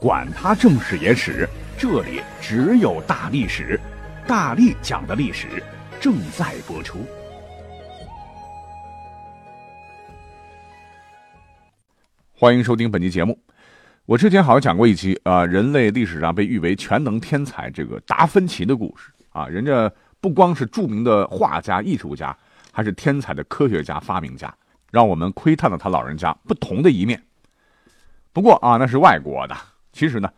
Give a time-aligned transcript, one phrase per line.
[0.00, 1.48] 管他正史野史。
[1.78, 3.78] 这里只有大历史，
[4.26, 5.62] 大力讲的历史
[6.00, 6.98] 正在播出。
[12.38, 13.38] 欢迎收听本期节目。
[14.04, 19.46] 我之前好像讲过一期啊，人类历史上被誉为全能天才这个达芬奇的故事啊。
[19.46, 19.90] 人家
[20.20, 22.36] 不光是著名的画家、艺术家，
[22.70, 24.54] 还是天才的科学家、发明家，
[24.90, 27.22] 让我们窥探了他老人家不同的一面。
[28.32, 29.56] 不过啊，那是外国的。
[29.96, 30.28] 其实呢，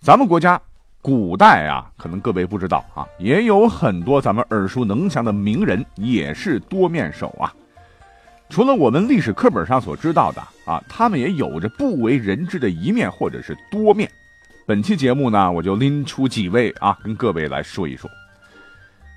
[0.00, 0.60] 咱们国家。
[1.02, 7.50] 古代啊，可能各位不知道啊，也有很多咱们耳熟能详的名人也是多面手啊。
[8.50, 14.10] 除了我们历史课本上所知道的啊，他们也有着不为人知的一面或者是多面。
[14.66, 18.08] 本期节目呢，我就拎出几位啊，跟各位来说一说。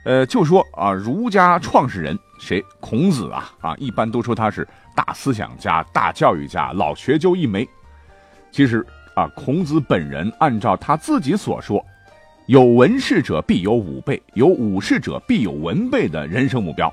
[0.06, 2.64] 呃，就说啊，儒家创始人谁？
[2.80, 4.66] 孔子啊啊，一般都说他是
[4.96, 7.68] 大思想家、大教育家、老学究一枚。
[8.54, 8.88] 其实。
[9.16, 11.86] 啊，孔子本人按照他自己所说，
[12.48, 16.92] 有文事者必有武备，有武事者必有文备的人生目标，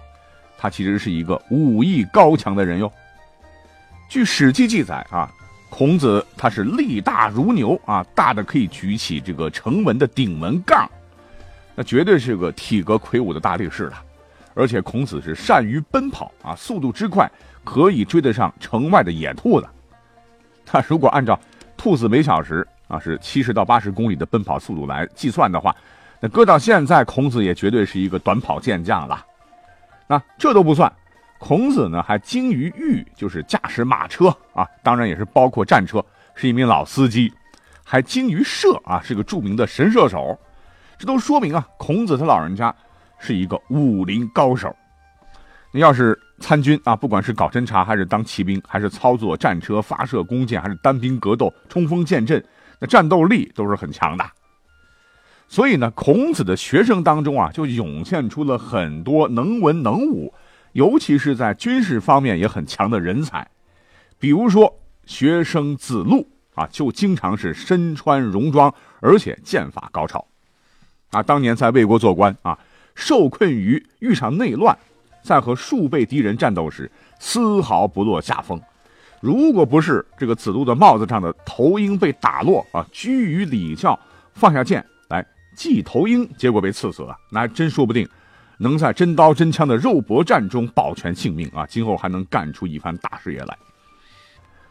[0.59, 2.93] 他其实是一个武艺高强的人哟。
[4.09, 5.33] 据《史记》记载啊，
[5.71, 10.91] 孔子他是力大如牛啊，大的可以举起这个城门的顶门杠，
[11.75, 14.03] 那绝对是个体格魁梧的大力士了。
[14.53, 17.31] 而且孔子是善于奔跑啊，速度之快
[17.65, 19.67] 可以追得上城外的野兔子。
[20.67, 21.39] 他如果按照
[21.81, 25.75] 兔子每小时啊是七十到八十公里的奔跑速度来计算的话，
[26.21, 29.25] 那搁到现在，孔子也绝对是一个短跑健将了。
[30.07, 30.93] 那这都不算，
[31.39, 36.05] 孔子呢还精于御，就是驾驶马车啊，当然也是包括战车，
[36.35, 37.33] 是一名老司机，
[37.83, 40.39] 还精于射啊，是个著名的神射手。
[40.99, 42.75] 这都说明啊，孔子他老人家
[43.19, 44.71] 是一个武林高手。
[45.73, 46.19] 那要是。
[46.43, 52.43] 参军啊，不管是搞侦察，还是当骑兵，还是操作战车、发射弓箭，还是单兵格斗、冲锋陷阵，
[52.79, 54.25] 那战斗力都是很强的。
[55.49, 60.33] 所以呢，孔子的学生当中啊，就涌现出了很多能文能武，
[60.73, 63.47] 尤其是在军事方面也很强的人才。
[64.19, 70.27] 比如说，学生子路啊，就经常是身穿戎装，而且剑法高超。
[71.11, 72.59] 啊，当年在魏国做官啊，
[72.95, 74.79] 受困于遇上内乱。
[75.23, 78.61] 在和数倍敌人战斗时，丝毫不落下风。
[79.21, 83.99] 如果不是这个子路的帽子上的头鹰被打落啊，居于礼教，
[84.33, 88.09] 放下剑来祭头鹰，结果被刺死了，那还真说不定
[88.57, 91.67] 能在真刀真枪的肉搏战中保全性命啊！
[91.67, 93.59] 今后还能干出一番大事业来。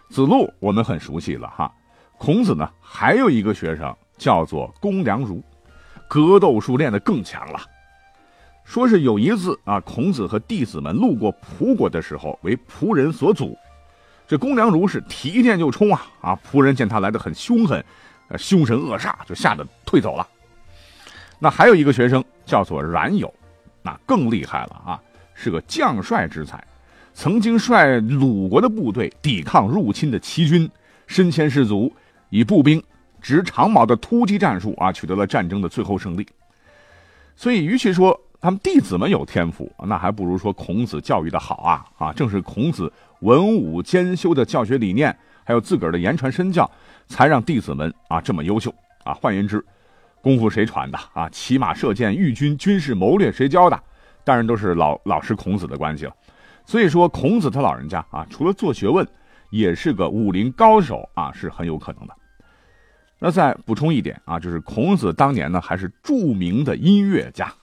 [0.10, 1.72] 子路我们很熟悉了哈，
[2.18, 5.42] 孔子呢还有一个学生叫做公良孺，
[6.08, 7.60] 格斗术练得更强了。
[8.70, 13.58] 说是有一次啊，孔子和弟子们路过蒲国的时候，为仆人所阻。
[14.28, 16.40] 这公良孺是提剑就冲啊啊！
[16.46, 17.84] 仆人见他来的很凶狠，
[18.28, 20.28] 呃，凶神恶煞，就吓得退走了。
[21.40, 23.34] 那还有一个学生叫做冉有，
[23.82, 25.02] 那更厉害了啊，
[25.34, 26.64] 是个将帅之才，
[27.16, 30.70] 曾经率鲁国的部队抵抗入侵的齐军，
[31.08, 31.92] 身先士卒，
[32.30, 32.80] 以步兵
[33.20, 36.24] 执长矛的突击战术啊，取得了战争的最后胜利。
[37.36, 42.14] 所以，与其说，他们弟子们有天赋，那还不如说孔子教育的好啊啊！
[42.14, 45.14] 正是孔子文武兼修的教学理念，
[45.44, 46.70] 还有自个儿的言传身教，
[47.08, 48.74] 才让弟子们啊这么优秀
[49.04, 49.14] 啊。
[49.14, 49.62] 换言之，
[50.22, 51.28] 功夫谁传的啊？
[51.30, 53.78] 骑马射箭、御军军事谋略谁教的？
[54.24, 56.14] 当然都是老老师孔子的关系了。
[56.66, 59.06] 所以说，孔子他老人家啊，除了做学问，
[59.50, 62.16] 也是个武林高手啊，是很有可能的。
[63.20, 67.54] 那再补充一点啊，就是孔子当年呢，还是著名的音乐家。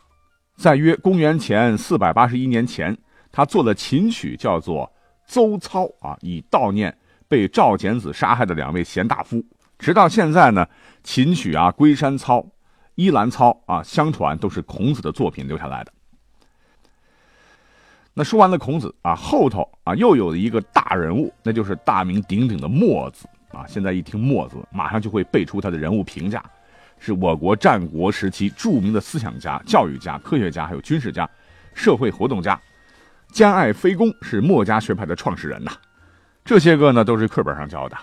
[0.57, 2.97] 在约公元前四百八十一年前，
[3.31, 4.91] 他做了琴曲，叫做
[5.33, 6.97] 《邹操》啊，以悼念
[7.29, 9.45] 被赵简子杀害的两位贤大夫。
[9.79, 10.67] 直到现在呢，
[11.03, 12.39] 琴曲啊，《龟山操》
[12.95, 15.93] 《依兰操》啊，相传都是孔子的作品留下来的。
[18.15, 23.67] 那说完了孔子啊，后头啊又有一个大人物，那就是大名鼎鼎的墨子啊。
[23.67, 26.43] 现在一听墨子，马上就会背出他的人物评价。
[26.99, 31.29] 是我国战国时期著名的思想家、教育家、科学家，还有军事家、
[31.75, 32.61] 社会活动家，
[33.31, 35.73] 兼爱非攻，是墨家学派的创始人呐。
[36.45, 37.97] 这些个呢都是课本上教的，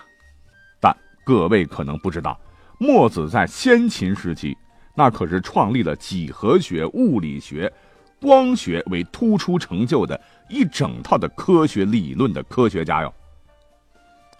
[0.80, 0.94] 但
[1.24, 2.38] 各位可能不知道，
[2.78, 4.56] 墨子在先秦时期，
[4.94, 7.72] 那可是创立了几何学、物理学、
[8.20, 13.12] 光学为突出成就的一整套的科学理论的科学家哟。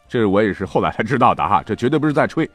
[0.06, 2.48] 这是我也是后来才知道的哈，这绝对不是在吹，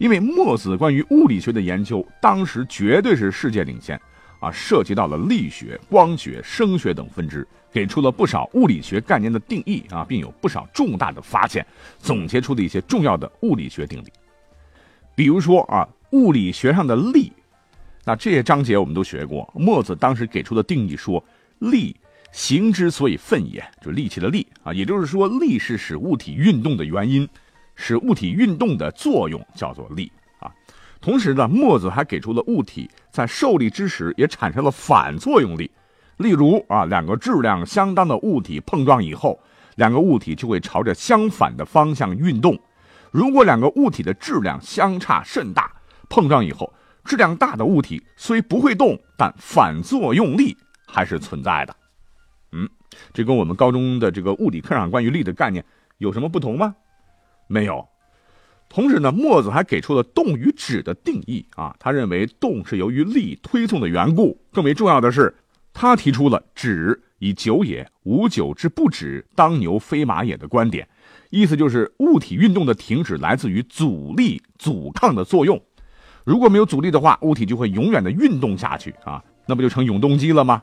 [0.00, 4.00] 因为墨子关于物理学的研究，当时绝对是世界领先
[4.40, 11.64] 啊，涉及到了力学、光学、声学等分支，给出了不少物理学概念的定义啊，并有不少重大的发现，
[11.98, 14.10] 总结出了一些重要的物理学定理。
[15.14, 17.30] 比如说啊，物理学上的力，
[18.06, 19.52] 那这些章节我们都学过。
[19.54, 21.22] 墨子当时给出的定义说，
[21.58, 21.94] 力
[22.32, 27.28] 行之所以奋也，就力气的力啊，也就是说，力是使物体运动的原因，
[27.74, 30.50] 使物体运动的作用叫做力啊。
[31.00, 35.70] 同时呢，墨子还给出了物体在受力之时也产生了反作用力，
[36.18, 39.40] 例如啊，两个质量相当的物体碰撞以后，
[39.76, 42.58] 两个物体就会朝着相反的方向运动。
[43.10, 45.72] 如果两个物体的质量相差甚大，
[46.08, 46.72] 碰撞以后，
[47.04, 50.56] 质量大的物体虽不会动，但反作用力
[50.86, 51.74] 还是存在的。
[52.52, 52.68] 嗯，
[53.12, 55.64] 这跟我们高中的这个物理课上关于力的概念
[55.98, 56.74] 有什么不同吗？
[57.50, 57.84] 没有。
[58.68, 64.40] 同时呢，墨子还给出了动与止的定义啊，他认为动是由于力推送的缘故。
[64.52, 65.34] 更为重要的是，
[65.72, 70.88] 他提出了止以久也，无久之不止，当牛非马也的观点。
[71.30, 75.60] 意思就是物体运动的停止来自于阻力阻抗的作用，
[76.24, 80.62] 如果没有阻力的话，物体就会永远的运动下去啊，那不就成永动机了吗？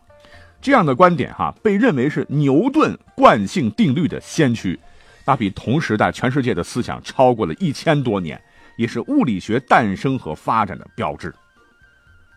[0.62, 4.80] 这样的观点哈，被认为是牛顿惯性定律的先驱，
[5.28, 8.42] 那比同时代全世界的思想超过了一千多年，
[8.78, 11.36] 也是物理学诞生和发展的标志。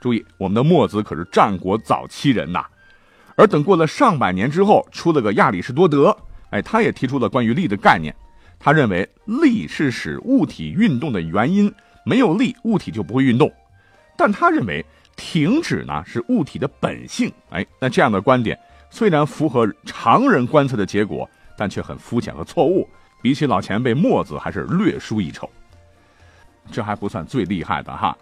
[0.01, 2.65] 注意，我们的墨子可是战国早期人呐，
[3.37, 6.15] 而等过了上百年之后，出了个亚里士多德。
[6.51, 8.13] 哎，他也提出了关于力的概念。
[8.59, 11.73] 他认为力是使物体运动的原因，
[12.05, 13.49] 没有力，物体就不会运动。
[14.19, 14.85] 但他认为
[15.15, 17.33] 停止呢是物体的本性。
[17.51, 18.59] 哎，那这样的观点
[18.91, 22.89] 虽然符合常人观测的结果，但却很肤浅和错误。
[23.21, 25.47] 比起老前辈墨子，还是略输一筹。
[26.73, 28.17] 这还不算最厉害的哈，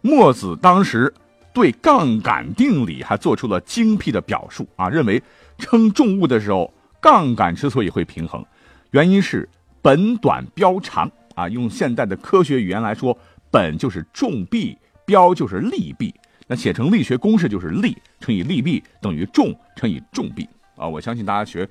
[0.00, 1.14] 墨子当时
[1.54, 5.22] 对杠杆定理还做出了精辟的表述啊，认为
[5.58, 6.72] 称重物的时候。
[7.00, 8.44] 杠杆之所以会平衡，
[8.92, 9.48] 原因是
[9.82, 11.48] 本短标长啊。
[11.48, 13.18] 用现代的科学语言来说，
[13.50, 16.14] 本就是重臂，标就是力臂。
[16.46, 20.86] 那写成力学公式就是力乘以力臂等于重乘以重臂啊。
[20.86, 21.68] 我相信大家学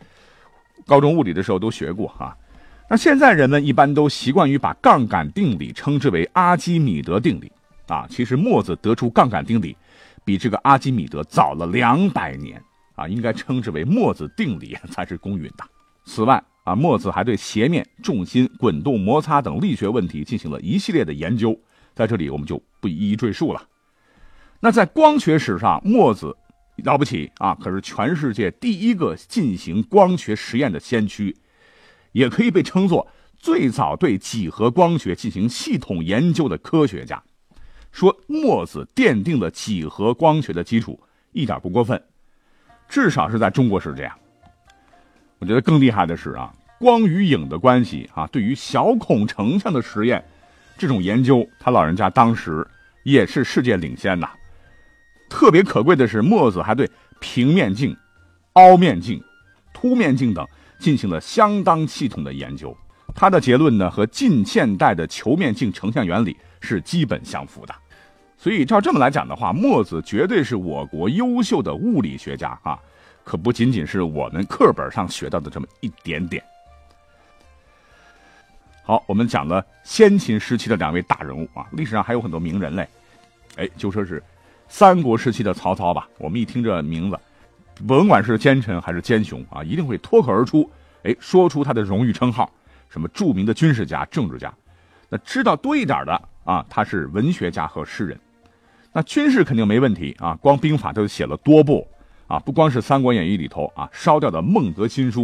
[0.86, 2.36] 高中物理的时候都学过哈。
[2.90, 7.52] 那现在人们一般都习惯于把杠杆定理称之为阿基米德定理
[7.88, 8.06] 啊。
[8.10, 9.76] 其实墨子得出杠杆定理，
[10.26, 12.62] 比这个阿基米德早了两百年。
[12.96, 15.64] 啊，应该称之为墨子定理才是公允的。
[16.04, 21.58] 此外啊，墨子还对斜面、重心、滚动、摩擦等力学问题进行了一系列的研究，
[21.96, 23.64] 在这里我们就不一一赘述了。
[24.60, 26.36] 那在光学史上，墨子
[26.78, 31.36] 了不起啊，可是全世界第一个进行光学实验的先驱，
[32.12, 33.08] 也可以被称作
[33.38, 37.22] 最早对几何光学进行系统研究的科学家。
[37.92, 41.00] 说墨子奠定了几何光学的基础，
[41.34, 42.02] 一点不过分。
[42.88, 44.18] 至少是在中国是这样。
[45.40, 50.24] 我觉得更厉害的是啊，光与影的关系啊，对于小孔成像的实验，
[50.78, 52.66] 这种研究，他老人家当时
[53.04, 54.30] 也是世界领先呐。
[55.32, 56.88] 特别可贵的是，墨子还对
[57.22, 57.96] 平面镜、
[58.54, 59.24] 凹面镜、
[59.74, 60.46] 凸面镜等
[60.78, 62.76] 进行了相当系统的研究。
[63.16, 67.74] 他的结论呢，和近现代的球面镜成像原理是基本相符的。
[68.38, 72.78] 所以照这么来讲的话，墨子绝对是我国优秀的物理学家啊，
[73.24, 76.44] 可不仅仅是我们课本上学到的这么一点点。
[78.84, 82.88] 好，我们讲了先秦时期的两位大人物啊，历史上还有很多名人嘞。
[83.56, 84.22] 哎，就说是
[84.72, 87.20] 三国时期的曹操吧，我们一听这名字，
[87.86, 90.68] 甭管是奸臣还是奸雄啊，一定会脱口而出，
[91.04, 92.50] 哎，说出他的荣誉称号，
[92.88, 94.52] 什么著名的军事家、政治家。
[95.10, 98.18] 那知道多一点的啊，他是文学家和诗人。
[98.94, 101.86] 那军事肯定没问题啊，光兵法都写了多部
[102.28, 105.24] 啊，不光是《三国演义》里头啊烧掉的《孟德新书》，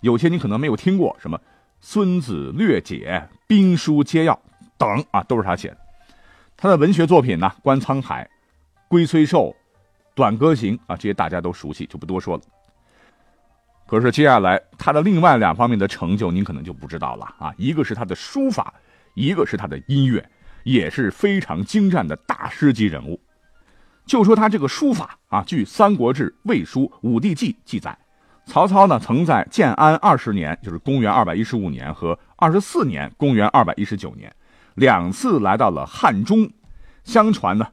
[0.00, 1.36] 有些你可能没有听过，什么
[1.82, 4.32] 《孙子略解》《兵书皆要》
[4.78, 5.76] 等啊，都是他写的。
[6.56, 8.24] 他的文学作品呢，《观沧海》
[8.90, 9.44] 《龟虽寿》
[10.16, 12.42] 《短歌行》啊，这些大家都熟悉，就不多说了。
[13.86, 18.74] 可是接下来他的另外两方面的成就，您可能就不知道了啊，一个是他的书法，
[19.14, 20.28] 一个是他的音乐。
[20.62, 23.18] 也是非常精湛的大师级人物。
[24.04, 27.96] 就说他这个书法啊，据《三国志·魏书·武帝纪》记载，
[28.44, 34.30] 曹操呢曾在建安二十年，就是公元二百一十五年和二十四年，公元二百一十九年，
[34.74, 36.50] 两次来到了汉中。
[37.02, 37.66] 相传呢，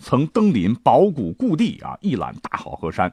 [0.00, 3.12] 曾登临宝谷故地啊，一览大好河山，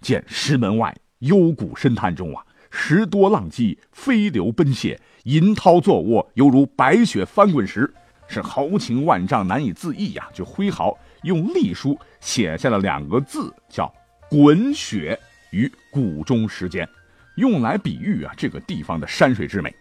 [0.00, 7.92] 见石门外幽谷深潭中啊，石多浪迹，飞流奔泻，银涛作卧，犹如白雪翻滚时，
[8.28, 10.28] 是豪情万丈，难以自抑呀！
[10.32, 13.92] 就挥毫用隶书写下了两个字，叫
[14.30, 15.18] “滚雪”
[15.50, 16.88] 于谷中时间，
[17.34, 19.74] 用来比喻啊这个地方的山水之美。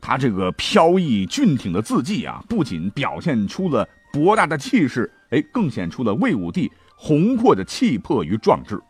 [0.00, 8.80] 他这个飘逸俊挺的字迹啊，不仅表现出了博大的气势，哎，更显出了魏武帝宏阔的气魄与壮志。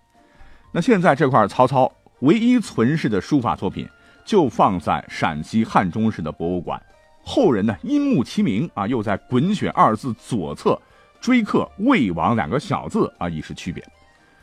[0.71, 3.88] 那现在这块曹操唯一存世的书法作品，
[4.25, 6.80] 就放在陕西汉中市的博物馆。
[7.25, 10.80] 后人呢，因慕其名啊，又在“滚雪”二字左侧
[11.21, 13.85] 追刻“魏王”两个小字啊，以示区别。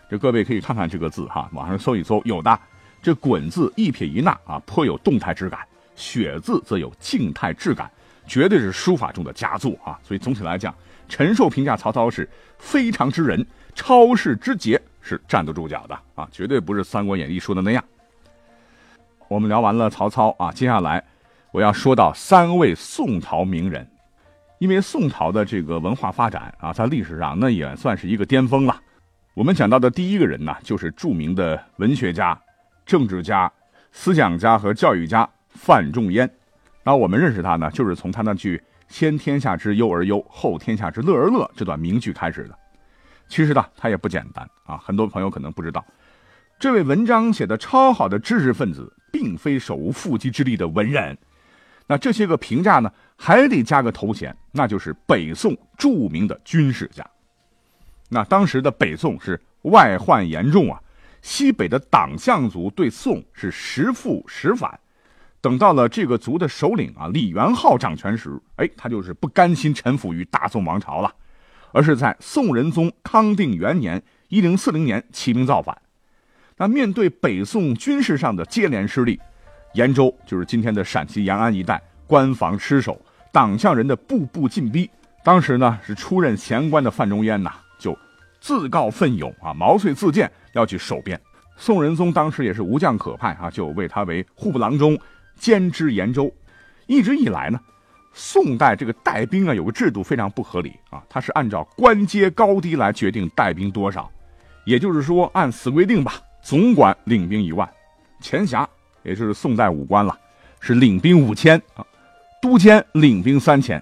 [0.09, 2.59] 这各位可以看看这个字哈，网上搜一搜，有的
[3.01, 5.61] 这“滚”字一撇一捺啊，颇有动态之感。
[5.95, 7.89] 雪字则有静态质感，
[8.25, 10.00] 绝对是书法中的佳作啊！
[10.03, 10.74] 所以总体来讲，
[11.10, 12.27] 陈寿评价曹操是
[12.58, 16.27] 非常之人，超世之杰，是站得住脚的啊！
[16.32, 17.84] 绝对不是《三国演义》说的那样。
[19.27, 21.03] 我们聊完了曹操啊，接下来
[21.51, 23.88] 我要说到三位宋朝名人，
[24.60, 28.80] 因为宋朝的这个文化发展啊，在历史上那也算是一个巅峰了。
[29.34, 32.39] 我们讲到的第一个人呢，就是著名的文学家、
[32.86, 33.51] 政治家、
[33.92, 35.30] 思想家和教育家。
[35.56, 36.27] 范仲淹，
[36.83, 42.59] 那我们认识他呢，就是从他那句“先天下之忧而忧，后天下之乐而乐”这段名句开始的。
[43.29, 44.77] 其实呢，他也不简单啊。
[44.77, 45.83] 很多朋友可能不知道，
[46.59, 51.17] 这位文章写的超好的知识分子，并非手无缚鸡之力的文人。
[51.87, 57.05] 那这些个评价呢，还得加个头衔，那就是北宋著名的军事家。
[58.09, 60.81] 那当时的北宋是外患严重啊，
[61.21, 64.79] 西北的党项族对宋是时附时反。
[65.43, 71.13] 等到了这个族的首领啊李元昊掌权时，哎，他就是不甘心臣服于大宋王朝了，
[71.73, 75.77] 而是在宋仁宗康定元年（一零四零年）起兵造反。
[76.55, 79.19] 那面对北宋军事上的接连失利，
[79.73, 82.97] 延州就是今天的陕西延安一带，关防失守，
[83.33, 84.89] 党项人的步步进逼。
[85.25, 87.93] 当时呢，是出任闲官的范仲淹呐，就
[88.39, 91.19] 自告奋勇啊，毛遂自荐要去守边。
[91.57, 94.97] 宋仁宗当时也是无将可派啊，就为他为户部郎中。
[95.37, 96.31] 兼知延州，
[96.87, 97.59] 一直以来呢，
[98.13, 104.09] 宋代这个带兵啊有个制度非常不合理啊，它是按照官阶高低来决定带兵多少，
[104.65, 107.69] 也就是说按死规定吧，总管领兵一万，
[108.21, 108.67] 前辖
[109.03, 110.17] 也就是宋代武官了，
[110.59, 111.85] 是领兵五千啊，
[112.41, 113.81] 都监领兵三千，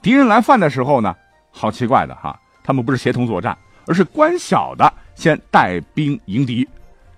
[0.00, 1.14] 敌人来犯的时候呢，
[1.50, 6.66] 好奇怪的哈，他们不是协同作战，而是官小的先带兵迎敌，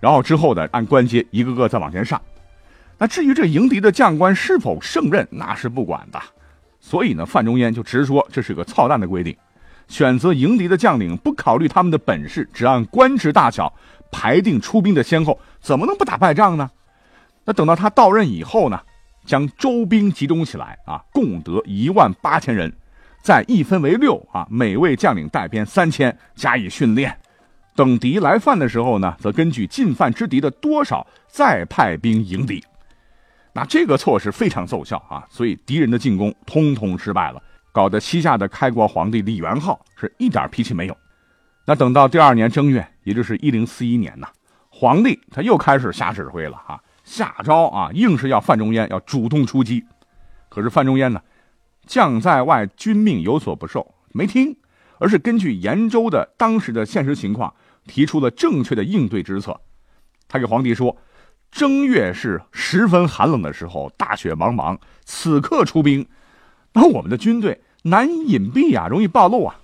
[0.00, 2.20] 然后之后的按官阶一个个再往前上。
[2.98, 6.20] 那至于这迎敌的将官是否胜任，那是不管的。
[6.80, 9.36] 所以呢，范仲淹就直说这是个操蛋的规定。
[9.88, 13.72] 选择迎敌的将领不考虑他们的本事，只按官职大小
[14.10, 16.70] 排定出兵的先后，怎么能不打败仗呢？
[17.44, 18.80] 那等到他到任以后呢，
[19.24, 22.72] 将周兵集中起来啊，共得一万八千人，
[23.22, 27.16] 再一分为六啊，每位将领带兵三千，加以训练。
[27.76, 32.64] 等敌来犯的时候呢，则根据进犯之敌的多少，再派兵迎敌。
[33.56, 40.96] 那这个措施非常奏效啊，所以敌人的进攻通通失败了，搞得西夏的开国皇帝李元昊是一点脾气没有。
[41.64, 44.28] 那等到第二年正月，也就是一零四一年呐，
[44.68, 49.82] 皇帝他又开始瞎指挥了哈，下诏啊，硬是要范仲淹要主动出击。
[50.50, 51.22] 可是范仲淹呢，
[51.86, 54.54] 将在外，君命有所不受，没听，
[54.98, 57.54] 而是根据延州的当时的现实情况，
[57.86, 59.58] 提出了正确的应对之策。
[60.28, 60.94] 他给皇帝说。
[61.50, 64.78] 正月是十分寒冷的时候，大雪茫茫。
[65.04, 66.06] 此刻出兵，
[66.72, 69.56] 那我们的军队难以隐蔽啊，容易暴露啊。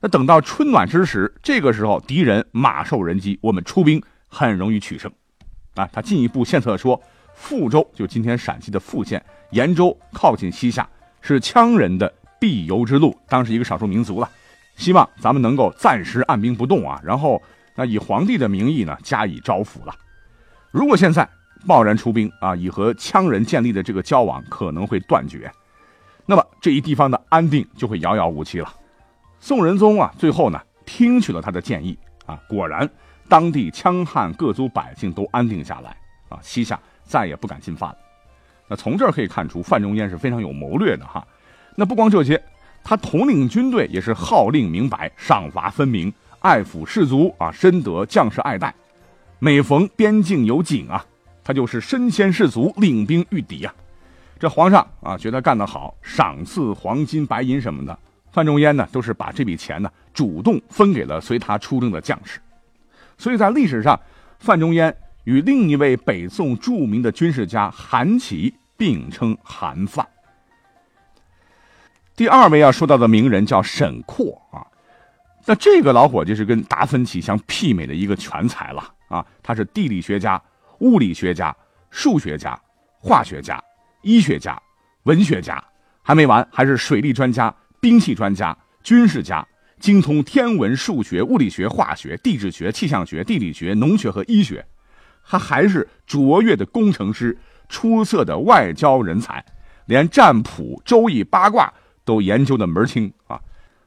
[0.00, 5.10] 那等到春暖之时，这个时候敌人马受人饥，我们出兵很容易取胜。
[5.74, 7.02] 啊，他进一步献策说，
[7.34, 10.88] 富州就今天陕西的富县，延州靠近西夏，
[11.20, 14.30] 是羌人的必由之路，当时一个少数民族了。
[14.76, 17.42] 希望咱们能够暂时按兵不动啊，然后
[17.74, 19.94] 那以皇帝的名义呢加以招抚了。
[20.70, 21.28] 如果现在
[21.64, 25.50] 贸然出兵啊，以和羌人建立的这个交往可能会断绝，
[26.26, 28.72] 那么这一地方的安定就会遥遥无期了。
[29.40, 32.88] 宋仁宗啊，最后呢听取了他的建议啊，果然
[33.28, 35.96] 当地羌汉各族百姓都安定下来
[36.28, 37.96] 啊，西夏再也不敢进犯了。
[38.68, 41.26] 那从这儿可以看出，范仲淹是非常有谋略的哈。
[41.74, 42.42] 那不光这些，
[42.82, 48.74] 他统领军队也是号令明白，赏罚分明，爱抚士卒啊，深得将士爱戴。
[49.38, 51.04] 每逢边境有警啊，
[51.44, 53.74] 他就是身先士卒，领兵御敌啊。
[54.38, 57.98] 这皇上啊，觉得干得好，赏赐黄金白银什么的，
[58.30, 62.40] 范仲淹呢，都是把这笔钱呢主动分给了随他出征的将士。
[63.18, 63.98] 所以在历史上，
[64.38, 70.06] 范仲淹与另一位北宋著名的军事家韩琦并称韩范。
[72.14, 74.64] 第二位要说到的名人叫沈括啊，
[75.44, 80.40] 那这个老伙计是跟达芬奇相媲美的一个全才了啊，他是地理学家、
[80.80, 81.54] 物理学家、
[81.90, 82.58] 数学家、
[82.98, 83.62] 化学家、
[84.02, 84.60] 医学家、
[85.04, 85.62] 文学家，
[86.02, 89.46] 还没完，还是水利专家、兵器专家、军事家。
[89.78, 94.64] 精通天文、数学、物理学、化学、地质学、气象学、地理学、农学和医学，
[95.22, 97.36] 他还是卓越的工程师，
[97.68, 99.44] 出色的外交人才，
[99.84, 101.70] 连占卜、周易、八卦
[102.06, 103.38] 都研究的门清啊！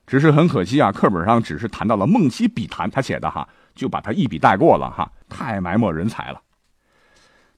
[0.06, 3.50] 只是很可惜啊，课本上只是谈到了梦溪笔谈，他写的哈，
[3.80, 6.42] 就把他一笔带过了哈，太埋没人才了。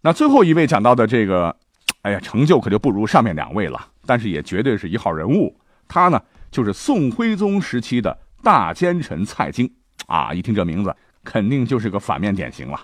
[0.01, 1.55] 那最后一位讲到的这个，
[2.03, 5.55] 哎呀，成就可就不如上面两位了，但是也绝对是一号人物。
[5.87, 6.21] 他呢？
[6.51, 9.71] 就是宋徽宗时期的大奸臣蔡京
[10.05, 10.33] 啊！
[10.33, 12.77] 一听这名字，肯定就是个反面典型了。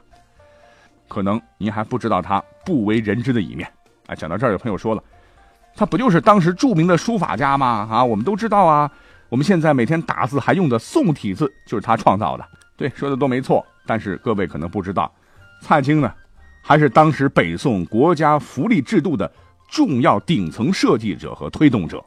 [1.10, 3.70] 可能您还不知道他不为人知的一面。
[4.06, 5.04] 哎，讲到这儿，有朋友说了，
[5.76, 7.88] 他不就是当时著名的书法家吗？
[7.92, 8.90] 啊，我们都知道啊。
[9.28, 12.48] 我们现在每天打字还用的宋体字，就是他创造的。
[12.78, 13.66] 对，说的都没错。
[13.86, 15.12] 但是各位可能不知道，
[15.62, 16.14] 蔡京呢，
[16.62, 19.30] 还是当时北宋国家福利制度的
[19.70, 22.04] 重要顶层设计者和推动者。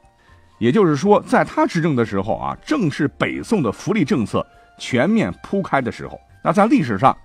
[0.58, 4.46] 也就是说，在他执政的时候啊，正是北宋的福利政策
[4.78, 6.20] 全面铺开的时候。
[6.44, 7.16] 那在历史上，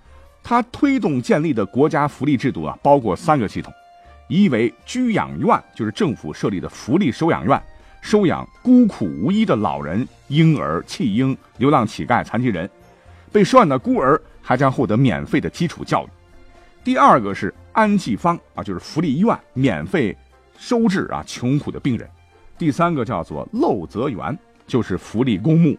[0.42, 3.72] 他推动建立的国家福利制度啊，包括三个系统：
[4.28, 7.62] 一为居养院，就是政府设立的福利收养院，
[8.00, 12.66] 收养孤苦无依的老人、婴儿、弃婴、流浪乞丐、残疾人；
[13.36, 16.08] 被收养的孤儿还将获得免费的基础教育。
[16.82, 20.16] 第二个是安济坊啊，就是福利医院，免费
[20.56, 22.08] 收治啊穷苦的病人。
[22.56, 25.78] 第三个叫做陋泽园，就是福利公墓。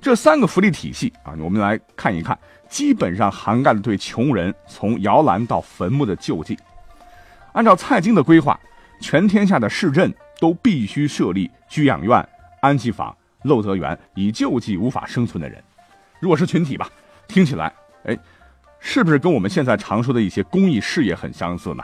[0.00, 6.56] 这三个福利体系啊，我们来看一看，基本上涵盖了对穷人从摇篮到坟墓的救济。
[7.50, 8.56] 按照蔡京的规划，
[9.00, 12.24] 全天下的市镇都必须设立居养院、
[12.60, 15.60] 安济坊、陋泽园，以救济无法生存的人。
[16.20, 16.88] 如果是群体吧，
[17.26, 17.72] 听起来，
[18.04, 18.16] 哎，
[18.78, 21.82] 是不是跟我们现在常说的一些公益事业很相似呢？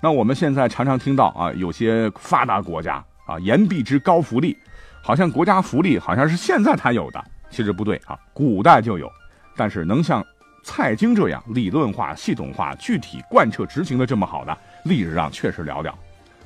[0.00, 3.04] 那我们现在常常听到啊，有些发达国家。
[3.24, 4.58] 啊，言必之高福利，
[5.00, 9.08] 好像国家福利好像是现在才有的，其实不对啊，古代就有。
[9.56, 10.26] 但是能像
[10.64, 15.92] 蔡京这样理论化、系统化、具体贯彻执行的这么好的，历史上确实寥寥。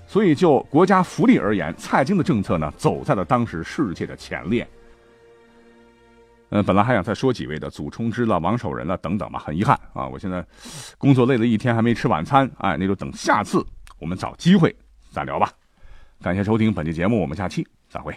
[0.07, 4.69] 所以就国家福利而言，蔡京的政策呢，走在了当时世界的前列。
[6.51, 10.47] 嗯，本来还想再说几位的，祖冲之了、王守仁了等等吧，很遗憾啊，我现在
[10.97, 13.65] 工作累了一天还没吃晚餐，哎，那就等下次
[13.99, 14.75] 我们找机会
[15.11, 15.51] 再聊吧。
[16.23, 18.17] 感谢收听本期节目，我们下期再会。